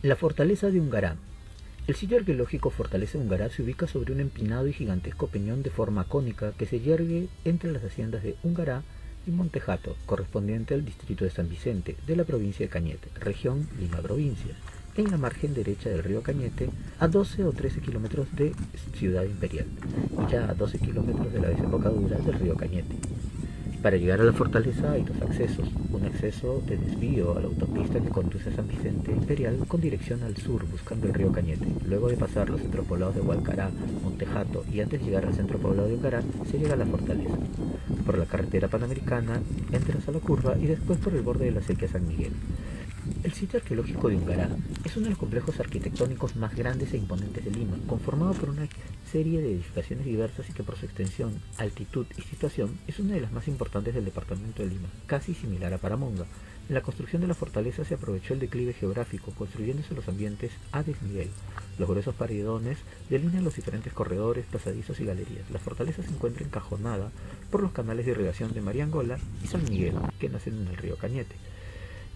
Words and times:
La 0.00 0.14
fortaleza 0.14 0.70
de 0.70 0.78
Ungará. 0.78 1.16
El 1.88 1.96
sitio 1.96 2.18
arqueológico 2.18 2.70
Fortaleza 2.70 3.18
Ungará 3.18 3.50
se 3.50 3.64
ubica 3.64 3.88
sobre 3.88 4.12
un 4.12 4.20
empinado 4.20 4.68
y 4.68 4.72
gigantesco 4.72 5.26
peñón 5.26 5.64
de 5.64 5.70
forma 5.70 6.04
cónica 6.04 6.52
que 6.52 6.66
se 6.66 6.78
yergue 6.78 7.26
entre 7.44 7.72
las 7.72 7.82
haciendas 7.82 8.22
de 8.22 8.36
Ungará 8.44 8.84
y 9.26 9.32
Montejato, 9.32 9.96
correspondiente 10.06 10.74
al 10.74 10.84
distrito 10.84 11.24
de 11.24 11.32
San 11.32 11.48
Vicente, 11.48 11.96
de 12.06 12.14
la 12.14 12.22
provincia 12.22 12.64
de 12.64 12.70
Cañete, 12.70 13.08
región 13.18 13.68
Lima 13.80 13.98
Provincia, 13.98 14.54
en 14.96 15.10
la 15.10 15.18
margen 15.18 15.52
derecha 15.52 15.88
del 15.88 16.04
río 16.04 16.22
Cañete, 16.22 16.70
a 17.00 17.08
12 17.08 17.44
o 17.44 17.50
13 17.52 17.80
kilómetros 17.80 18.28
de 18.36 18.52
Ciudad 18.94 19.24
Imperial, 19.24 19.66
ya 20.30 20.48
a 20.48 20.54
12 20.54 20.78
kilómetros 20.78 21.32
de 21.32 21.40
la 21.40 21.48
desembocadura 21.48 22.18
del 22.18 22.38
río 22.38 22.54
Cañete. 22.54 22.94
Para 23.82 23.96
llegar 23.96 24.20
a 24.20 24.24
la 24.24 24.32
fortaleza 24.32 24.90
hay 24.90 25.04
dos 25.04 25.22
accesos, 25.22 25.68
un 25.92 26.04
acceso 26.04 26.60
de 26.66 26.76
desvío 26.76 27.36
a 27.36 27.40
la 27.40 27.46
autopista 27.46 28.00
que 28.00 28.08
conduce 28.08 28.48
a 28.50 28.52
San 28.52 28.66
Vicente 28.66 29.12
Imperial 29.12 29.56
con 29.68 29.80
dirección 29.80 30.20
al 30.24 30.36
sur 30.36 30.66
buscando 30.68 31.06
el 31.06 31.14
río 31.14 31.30
Cañete. 31.30 31.68
Luego 31.86 32.08
de 32.08 32.16
pasar 32.16 32.50
los 32.50 32.60
centros 32.60 32.86
poblados 32.86 33.14
de 33.14 33.20
Hualcará, 33.20 33.70
Montejato 34.02 34.64
y 34.72 34.80
antes 34.80 34.98
de 34.98 35.06
llegar 35.06 35.26
al 35.26 35.34
centro 35.34 35.58
poblado 35.58 35.86
de 35.86 35.94
Ungará, 35.94 36.22
se 36.50 36.58
llega 36.58 36.74
a 36.74 36.76
la 36.76 36.86
fortaleza. 36.86 37.38
Por 38.04 38.18
la 38.18 38.26
carretera 38.26 38.66
panamericana 38.66 39.40
entras 39.70 40.08
a 40.08 40.12
la 40.12 40.18
curva 40.18 40.58
y 40.58 40.66
después 40.66 40.98
por 40.98 41.14
el 41.14 41.22
borde 41.22 41.44
de 41.44 41.52
la 41.52 41.62
sequía 41.62 41.86
San 41.86 42.06
Miguel. 42.06 42.32
El 43.24 43.32
sitio 43.32 43.58
arqueológico 43.58 44.08
de 44.08 44.16
Ungará 44.16 44.48
es 44.84 44.96
uno 44.96 45.04
de 45.06 45.10
los 45.10 45.18
complejos 45.18 45.58
arquitectónicos 45.58 46.36
más 46.36 46.54
grandes 46.54 46.94
e 46.94 46.98
imponentes 46.98 47.44
de 47.44 47.50
Lima, 47.50 47.76
conformado 47.88 48.32
por 48.32 48.50
una 48.50 48.68
serie 49.10 49.42
de 49.42 49.54
edificaciones 49.54 50.06
diversas 50.06 50.48
y 50.48 50.52
que 50.52 50.62
por 50.62 50.76
su 50.76 50.86
extensión, 50.86 51.42
altitud 51.56 52.06
y 52.16 52.22
situación 52.22 52.78
es 52.86 53.00
una 53.00 53.14
de 53.14 53.20
las 53.20 53.32
más 53.32 53.48
importantes 53.48 53.92
del 53.92 54.04
departamento 54.04 54.62
de 54.62 54.68
Lima, 54.68 54.88
casi 55.06 55.34
similar 55.34 55.74
a 55.74 55.78
Paramonga. 55.78 56.26
En 56.68 56.74
la 56.74 56.82
construcción 56.82 57.20
de 57.20 57.26
la 57.26 57.34
fortaleza 57.34 57.84
se 57.84 57.94
aprovechó 57.94 58.34
el 58.34 58.40
declive 58.40 58.72
geográfico, 58.72 59.32
construyéndose 59.32 59.94
los 59.94 60.06
ambientes 60.06 60.52
a 60.70 60.84
desnivel. 60.84 61.30
Los 61.76 61.88
gruesos 61.88 62.14
paredones 62.14 62.78
delinean 63.10 63.42
los 63.42 63.56
diferentes 63.56 63.92
corredores, 63.92 64.46
pasadizos 64.46 65.00
y 65.00 65.04
galerías. 65.06 65.50
La 65.50 65.58
fortaleza 65.58 66.04
se 66.04 66.10
encuentra 66.10 66.44
encajonada 66.44 67.10
por 67.50 67.62
los 67.62 67.72
canales 67.72 68.06
de 68.06 68.12
irrigación 68.12 68.52
de 68.52 68.60
Mariangola 68.60 69.18
y 69.42 69.48
San 69.48 69.64
Miguel, 69.64 69.94
que 70.20 70.28
nacen 70.28 70.54
en 70.54 70.68
el 70.68 70.76
río 70.76 70.96
Cañete. 70.96 71.34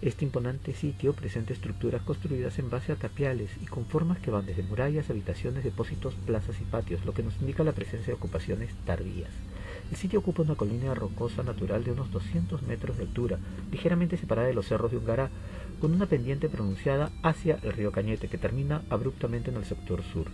Este 0.03 0.25
imponente 0.25 0.73
sitio 0.73 1.13
presenta 1.13 1.53
estructuras 1.53 2.01
construidas 2.01 2.59
en 2.59 2.69
base 2.69 2.91
a 2.91 2.97
tapiales 2.97 3.51
y 3.61 3.67
con 3.67 3.85
formas 3.85 4.19
que 4.19 4.31
van 4.31 4.45
desde 4.45 4.61
murallas, 4.61 5.09
habitaciones, 5.09 5.63
depósitos, 5.63 6.13
plazas 6.25 6.59
y 6.59 6.65
patios, 6.65 7.05
lo 7.05 7.13
que 7.13 7.23
nos 7.23 7.39
indica 7.39 7.63
la 7.63 7.71
presencia 7.71 8.07
de 8.07 8.15
ocupaciones 8.15 8.73
tardías. 8.85 9.29
El 9.89 9.95
sitio 9.95 10.19
ocupa 10.19 10.41
una 10.41 10.55
colina 10.55 10.93
rocosa 10.93 11.41
natural 11.41 11.85
de 11.85 11.93
unos 11.93 12.11
200 12.11 12.63
metros 12.63 12.97
de 12.97 13.03
altura, 13.03 13.39
ligeramente 13.71 14.17
separada 14.17 14.49
de 14.49 14.53
los 14.53 14.67
cerros 14.67 14.91
de 14.91 14.97
Ungará, 14.97 15.29
con 15.79 15.93
una 15.93 16.05
pendiente 16.05 16.49
pronunciada 16.49 17.09
hacia 17.21 17.59
el 17.63 17.71
río 17.71 17.93
Cañete, 17.93 18.27
que 18.27 18.37
termina 18.37 18.81
abruptamente 18.89 19.51
en 19.51 19.55
el 19.55 19.63
sector 19.63 20.03
sur 20.03 20.27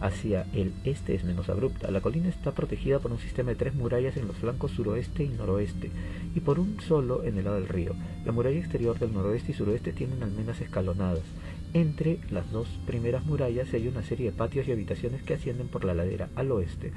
hacia 0.00 0.46
el 0.52 0.72
este 0.84 1.14
es 1.14 1.24
menos 1.24 1.48
abrupta. 1.48 1.90
La 1.90 2.00
colina 2.00 2.28
está 2.28 2.52
protegida 2.52 2.98
por 2.98 3.12
un 3.12 3.18
sistema 3.18 3.50
de 3.50 3.56
tres 3.56 3.74
murallas 3.74 4.16
en 4.16 4.26
los 4.26 4.36
flancos 4.36 4.72
suroeste 4.72 5.24
y 5.24 5.28
noroeste, 5.28 5.90
y 6.34 6.40
por 6.40 6.58
un 6.58 6.80
solo 6.80 7.24
en 7.24 7.38
el 7.38 7.44
lado 7.44 7.56
del 7.56 7.68
río. 7.68 7.94
La 8.24 8.32
muralla 8.32 8.58
exterior 8.58 8.98
del 8.98 9.12
noroeste 9.12 9.52
y 9.52 9.54
suroeste 9.54 9.92
tienen 9.92 10.22
almenas 10.22 10.60
escalonadas. 10.60 11.24
Entre 11.72 12.18
las 12.30 12.50
dos 12.52 12.68
primeras 12.86 13.24
murallas 13.26 13.72
hay 13.74 13.88
una 13.88 14.02
serie 14.02 14.30
de 14.30 14.36
patios 14.36 14.68
y 14.68 14.72
habitaciones 14.72 15.22
que 15.22 15.34
ascienden 15.34 15.68
por 15.68 15.84
la 15.84 15.94
ladera 15.94 16.28
al 16.36 16.52
oeste, 16.52 16.92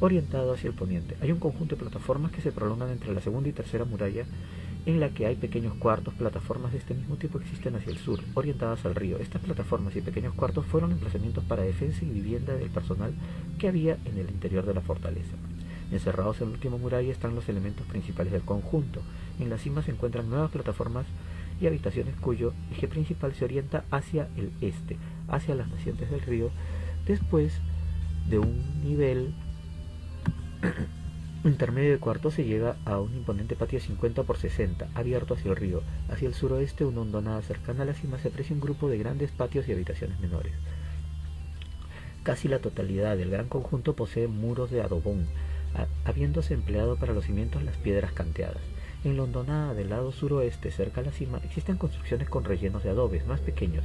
orientado 0.00 0.52
hacia 0.52 0.68
el 0.68 0.74
poniente. 0.74 1.16
Hay 1.20 1.32
un 1.32 1.40
conjunto 1.40 1.74
de 1.74 1.82
plataformas 1.82 2.32
que 2.32 2.40
se 2.40 2.52
prolongan 2.52 2.90
entre 2.90 3.12
la 3.12 3.20
segunda 3.20 3.48
y 3.48 3.52
tercera 3.52 3.84
muralla 3.84 4.24
en 4.84 4.98
la 4.98 5.10
que 5.10 5.26
hay 5.26 5.36
pequeños 5.36 5.74
cuartos, 5.74 6.14
plataformas 6.14 6.72
de 6.72 6.78
este 6.78 6.94
mismo 6.94 7.16
tipo 7.16 7.38
existen 7.38 7.76
hacia 7.76 7.92
el 7.92 7.98
sur, 7.98 8.20
orientadas 8.34 8.84
al 8.84 8.94
río. 8.94 9.18
Estas 9.18 9.42
plataformas 9.42 9.94
y 9.94 10.00
pequeños 10.00 10.34
cuartos 10.34 10.66
fueron 10.66 10.92
emplazamientos 10.92 11.44
para 11.44 11.62
defensa 11.62 12.04
y 12.04 12.10
vivienda 12.10 12.54
del 12.54 12.70
personal 12.70 13.12
que 13.58 13.68
había 13.68 13.96
en 14.04 14.18
el 14.18 14.28
interior 14.30 14.66
de 14.66 14.74
la 14.74 14.80
fortaleza. 14.80 15.36
Encerrados 15.92 16.40
en 16.40 16.48
la 16.48 16.54
última 16.54 16.78
muralla 16.78 17.12
están 17.12 17.34
los 17.34 17.48
elementos 17.48 17.86
principales 17.86 18.32
del 18.32 18.42
conjunto. 18.42 19.02
En 19.38 19.50
la 19.50 19.58
cima 19.58 19.82
se 19.82 19.92
encuentran 19.92 20.28
nuevas 20.28 20.50
plataformas 20.50 21.06
y 21.60 21.66
habitaciones 21.66 22.16
cuyo 22.16 22.52
eje 22.72 22.88
principal 22.88 23.34
se 23.34 23.44
orienta 23.44 23.84
hacia 23.90 24.28
el 24.36 24.50
este, 24.60 24.96
hacia 25.28 25.54
las 25.54 25.68
nacientes 25.68 26.10
del 26.10 26.22
río, 26.22 26.50
después 27.06 27.52
de 28.28 28.38
un 28.38 28.82
nivel 28.82 29.32
intermedio 31.48 31.90
de 31.90 31.98
cuarto 31.98 32.30
se 32.30 32.44
llega 32.44 32.76
a 32.84 33.00
un 33.00 33.14
imponente 33.14 33.56
patio 33.56 33.80
50 33.80 34.22
por 34.22 34.38
60, 34.38 34.88
abierto 34.94 35.34
hacia 35.34 35.50
el 35.50 35.56
río. 35.56 35.82
Hacia 36.08 36.28
el 36.28 36.34
suroeste, 36.34 36.84
una 36.84 37.00
hondonada 37.00 37.42
cercana 37.42 37.82
a 37.82 37.86
la 37.86 37.94
cima, 37.94 38.18
se 38.18 38.28
aprecia 38.28 38.54
un 38.54 38.60
grupo 38.60 38.88
de 38.88 38.98
grandes 38.98 39.32
patios 39.32 39.66
y 39.66 39.72
habitaciones 39.72 40.20
menores. 40.20 40.52
Casi 42.22 42.46
la 42.46 42.60
totalidad 42.60 43.16
del 43.16 43.30
gran 43.30 43.48
conjunto 43.48 43.96
posee 43.96 44.28
muros 44.28 44.70
de 44.70 44.82
adobón, 44.82 45.26
habiéndose 46.04 46.54
empleado 46.54 46.96
para 46.96 47.12
los 47.12 47.24
cimientos 47.24 47.64
las 47.64 47.76
piedras 47.76 48.12
canteadas. 48.12 48.62
En 49.02 49.16
la 49.16 49.24
hondonada 49.24 49.74
del 49.74 49.90
lado 49.90 50.12
suroeste, 50.12 50.70
cerca 50.70 51.00
a 51.00 51.04
la 51.04 51.10
cima, 51.10 51.40
existen 51.42 51.76
construcciones 51.76 52.28
con 52.28 52.44
rellenos 52.44 52.84
de 52.84 52.90
adobes 52.90 53.26
más 53.26 53.40
pequeños 53.40 53.84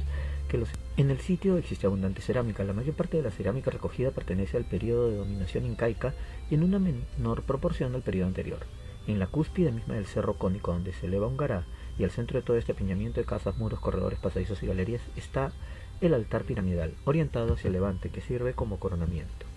En 0.96 1.10
el 1.10 1.20
sitio 1.20 1.58
existe 1.58 1.86
abundante 1.86 2.22
cerámica. 2.22 2.64
La 2.64 2.72
mayor 2.72 2.94
parte 2.94 3.18
de 3.18 3.22
la 3.22 3.30
cerámica 3.30 3.70
recogida 3.70 4.12
pertenece 4.12 4.56
al 4.56 4.64
periodo 4.64 5.10
de 5.10 5.16
dominación 5.16 5.66
incaica 5.66 6.14
y 6.50 6.54
en 6.54 6.62
una 6.62 6.78
menor 6.78 7.42
proporción 7.42 7.94
al 7.94 8.00
periodo 8.00 8.28
anterior. 8.28 8.60
En 9.06 9.18
la 9.18 9.26
cúspide 9.26 9.72
misma 9.72 9.96
del 9.96 10.06
cerro 10.06 10.34
cónico 10.34 10.72
donde 10.72 10.94
se 10.94 11.06
eleva 11.06 11.26
un 11.26 11.36
gará 11.36 11.66
y 11.98 12.04
al 12.04 12.10
centro 12.10 12.38
de 12.38 12.46
todo 12.46 12.56
este 12.56 12.72
apiñamiento 12.72 13.20
de 13.20 13.26
casas, 13.26 13.58
muros, 13.58 13.80
corredores, 13.80 14.18
pasadizos 14.18 14.62
y 14.62 14.66
galerías 14.66 15.02
está 15.16 15.52
el 16.00 16.14
altar 16.14 16.44
piramidal, 16.44 16.94
orientado 17.04 17.54
hacia 17.54 17.68
el 17.68 17.74
levante, 17.74 18.08
que 18.08 18.22
sirve 18.22 18.54
como 18.54 18.78
coronamiento. 18.78 19.47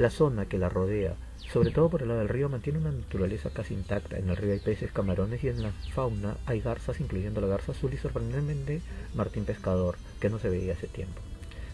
La 0.00 0.08
zona 0.08 0.46
que 0.46 0.56
la 0.56 0.70
rodea 0.70 1.14
sobre 1.52 1.72
todo 1.72 1.88
por 1.88 2.02
el 2.02 2.08
lado 2.08 2.20
del 2.20 2.28
río, 2.28 2.48
mantiene 2.48 2.78
una 2.78 2.92
naturaleza 2.92 3.50
casi 3.50 3.74
intacta. 3.74 4.16
En 4.16 4.28
el 4.28 4.36
río 4.36 4.52
hay 4.52 4.60
peces, 4.60 4.92
camarones 4.92 5.42
y 5.42 5.48
en 5.48 5.62
la 5.62 5.72
fauna 5.92 6.36
hay 6.46 6.60
garzas, 6.60 7.00
incluyendo 7.00 7.40
la 7.40 7.48
garza 7.48 7.72
azul 7.72 7.92
y 7.92 7.96
sorprendentemente 7.96 8.80
martín 9.14 9.44
pescador, 9.44 9.96
que 10.20 10.30
no 10.30 10.38
se 10.38 10.48
veía 10.48 10.74
hace 10.74 10.86
tiempo. 10.86 11.20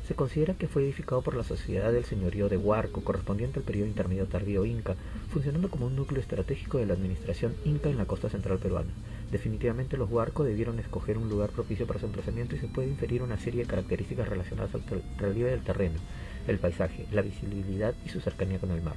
Se 0.08 0.14
considera 0.14 0.54
que 0.54 0.66
fue 0.66 0.82
edificado 0.82 1.20
por 1.20 1.36
la 1.36 1.44
Sociedad 1.44 1.92
del 1.92 2.04
Señorío 2.04 2.48
de 2.48 2.56
Huarco, 2.56 3.04
correspondiente 3.04 3.58
al 3.58 3.66
periodo 3.66 3.88
intermedio 3.88 4.26
tardío 4.26 4.64
inca, 4.64 4.94
funcionando 5.30 5.68
como 5.68 5.86
un 5.86 5.96
núcleo 5.96 6.22
estratégico 6.22 6.78
de 6.78 6.86
la 6.86 6.94
administración 6.94 7.54
inca 7.64 7.90
en 7.90 7.98
la 7.98 8.06
costa 8.06 8.30
central 8.30 8.58
peruana. 8.58 8.90
Definitivamente 9.30 9.96
los 9.96 10.10
Huarco 10.10 10.44
debieron 10.44 10.78
escoger 10.78 11.18
un 11.18 11.28
lugar 11.28 11.50
propicio 11.50 11.86
para 11.86 11.98
su 11.98 12.06
emplazamiento 12.06 12.54
y 12.54 12.58
se 12.58 12.68
puede 12.68 12.88
inferir 12.88 13.22
una 13.22 13.38
serie 13.38 13.62
de 13.62 13.68
características 13.68 14.28
relacionadas 14.28 14.74
al 14.74 14.84
relieve 15.18 15.50
del 15.50 15.64
terreno, 15.64 15.98
el 16.46 16.58
paisaje, 16.58 17.06
la 17.10 17.22
visibilidad 17.22 17.94
y 18.04 18.08
su 18.08 18.20
cercanía 18.20 18.60
con 18.60 18.70
el 18.70 18.82
mar. 18.82 18.96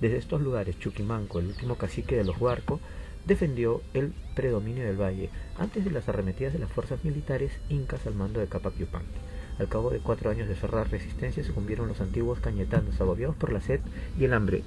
Desde 0.00 0.16
estos 0.16 0.40
lugares, 0.40 0.78
Chuquimanco, 0.78 1.40
el 1.40 1.48
último 1.48 1.76
cacique 1.76 2.16
de 2.16 2.24
los 2.24 2.40
Huarco, 2.40 2.80
defendió 3.26 3.82
el 3.92 4.14
predominio 4.34 4.84
del 4.84 5.00
valle 5.00 5.28
antes 5.58 5.84
de 5.84 5.90
las 5.90 6.08
arremetidas 6.08 6.54
de 6.54 6.58
las 6.58 6.72
fuerzas 6.72 7.04
militares 7.04 7.52
incas 7.68 8.06
al 8.06 8.14
mando 8.14 8.40
de 8.40 8.46
Capac 8.46 8.74
Al 9.58 9.68
cabo 9.68 9.90
de 9.90 9.98
cuatro 9.98 10.30
años 10.30 10.48
de 10.48 10.54
cerrar 10.54 10.90
resistencia 10.90 11.44
sucumbieron 11.44 11.88
los 11.88 12.00
antiguos 12.00 12.40
cañetanos, 12.40 13.00
agobiados 13.00 13.36
por 13.36 13.52
la 13.52 13.60
sed 13.60 13.80
y 14.18 14.24
el 14.24 14.32
hambre, 14.32 14.62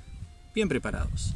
bien 0.54 0.68
preparados. 0.68 1.34